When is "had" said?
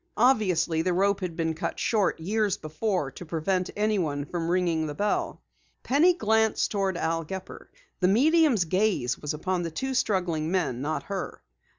1.19-1.35